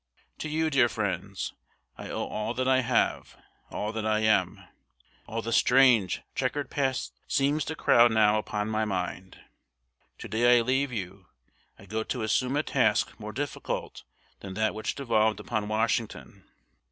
[0.39, 1.53] To you, dear friends,
[1.95, 3.37] I owe all that I have,
[3.69, 4.59] all that I am.
[5.27, 9.39] All the strange, checkered past seems to crowd now upon my mind.
[10.17, 11.27] To day I leave you.
[11.77, 14.01] I go to assume a task more difficult
[14.39, 16.45] than that which devolved upon Washington.